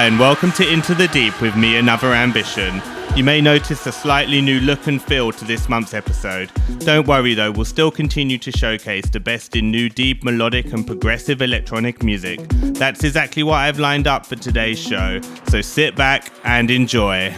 [0.00, 2.80] Hi, and welcome to Into the Deep with me, Another Ambition.
[3.14, 6.50] You may notice a slightly new look and feel to this month's episode.
[6.78, 10.86] Don't worry though, we'll still continue to showcase the best in new deep, melodic, and
[10.86, 12.40] progressive electronic music.
[12.48, 17.34] That's exactly what I've lined up for today's show, so sit back and enjoy.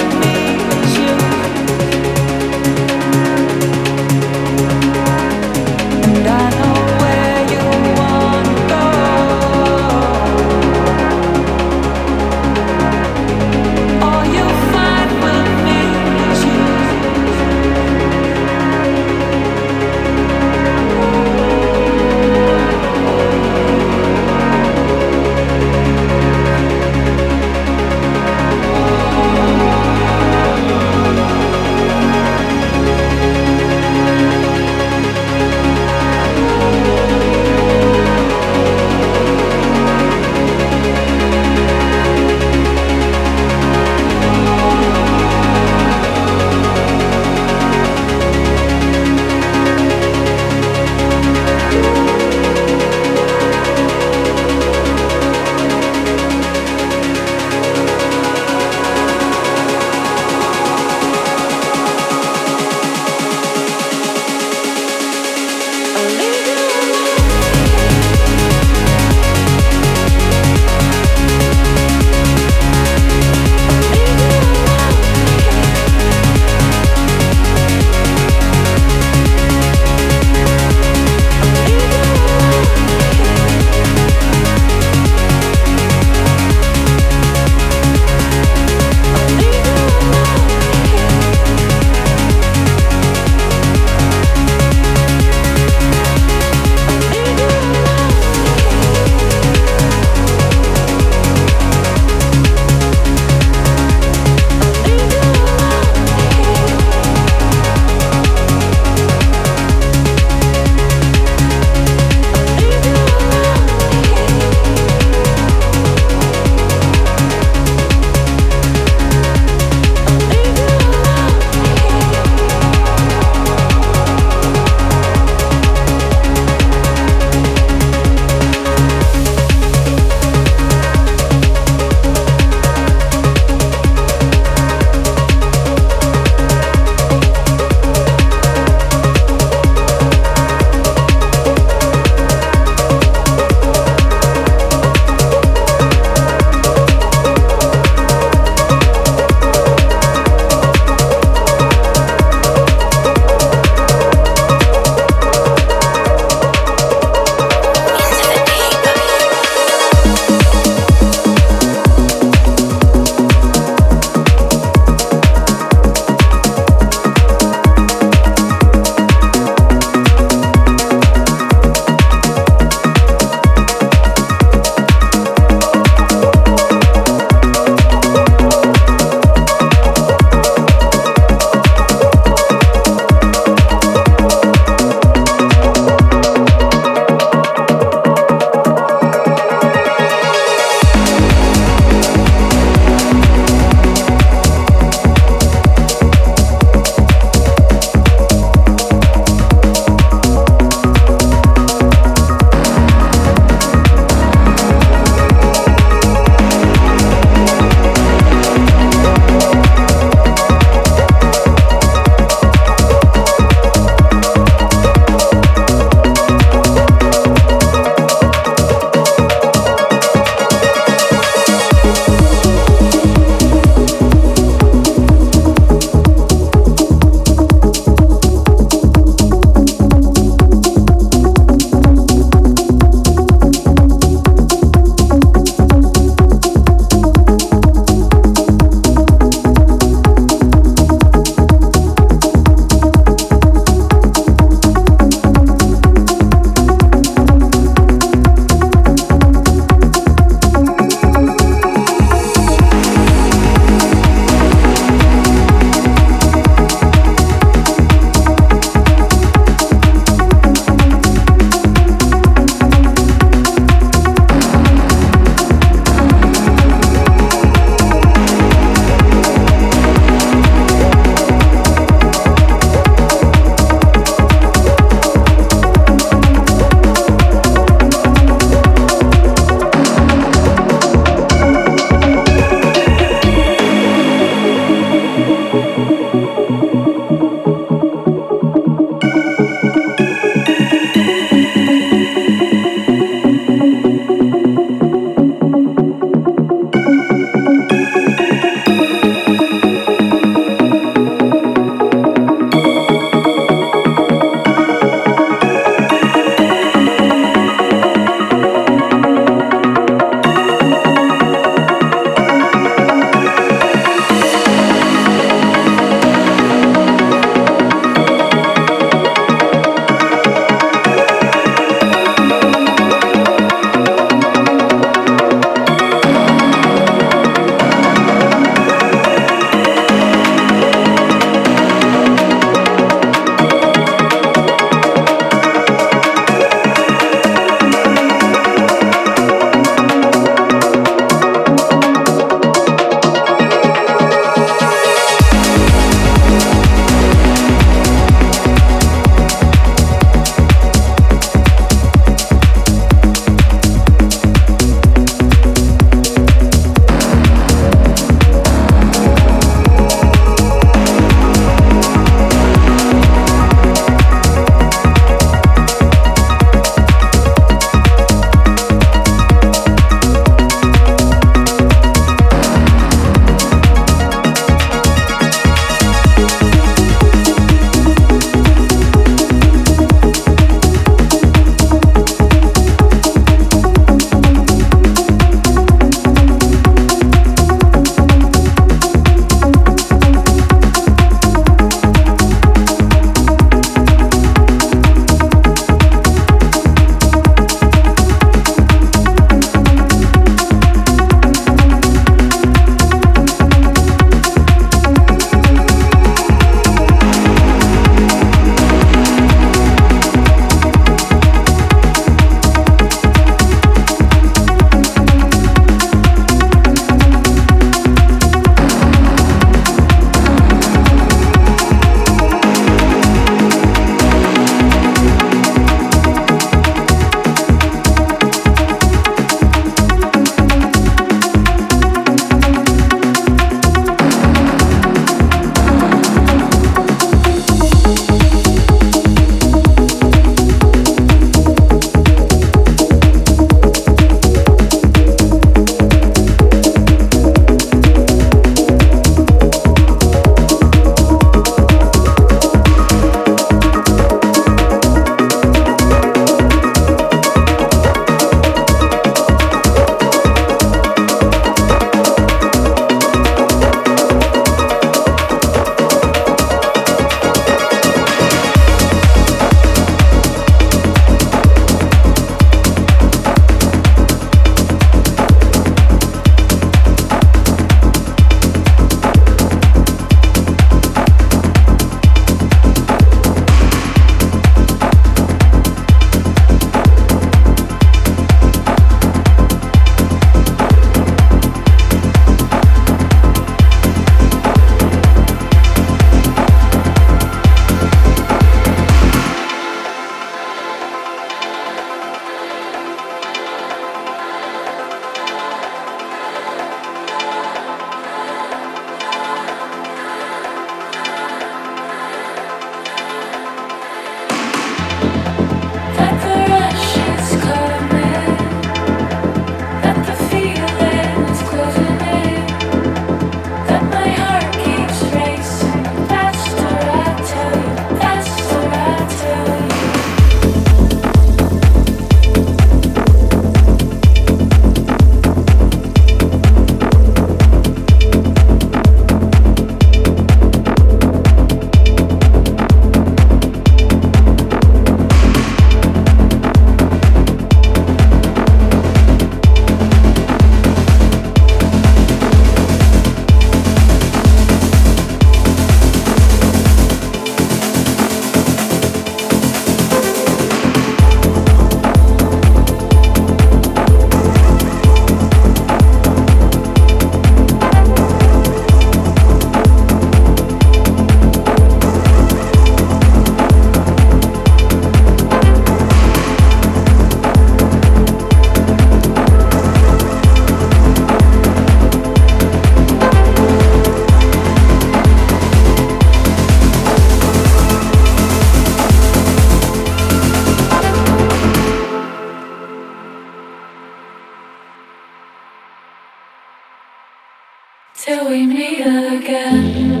[597.95, 600.00] till we meet again.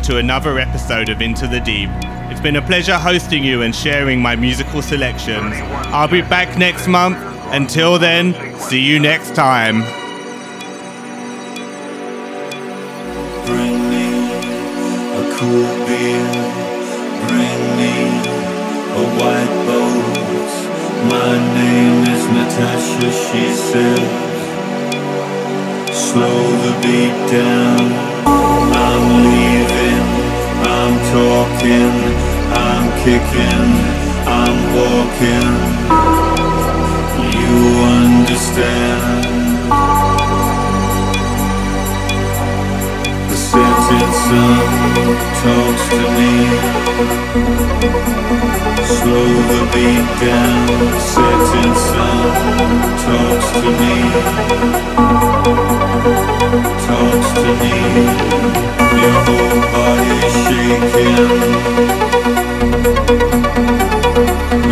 [0.00, 1.90] Listening to another episode of Into the Deep.
[2.30, 5.54] It's been a pleasure hosting you and sharing my musical selections.
[5.92, 7.18] I'll be back next month.
[7.52, 9.80] Until then, see you next time.
[13.46, 14.08] Bring me
[15.20, 16.32] a cool beer.
[17.28, 17.94] Bring me
[18.96, 20.50] a white boat.
[21.10, 24.08] My name is Natasha, she says.
[25.92, 28.10] Slow the beat down.
[28.26, 29.29] I'm
[31.10, 31.90] talking,
[32.54, 33.66] I'm kicking,
[34.30, 35.58] I'm walking.
[37.34, 37.58] You
[37.98, 39.26] understand.
[43.28, 44.64] The setting sun
[45.42, 46.34] talks to me.
[48.86, 50.66] Slow the beat down.
[50.94, 52.30] The setting sun
[53.04, 53.96] talks to me.
[56.90, 57.70] Talks to me.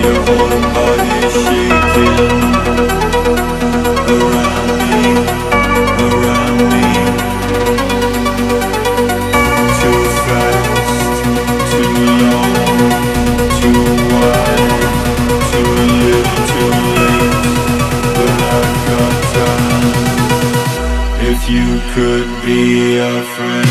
[0.03, 0.58] Your whole
[22.49, 23.68] be a friend.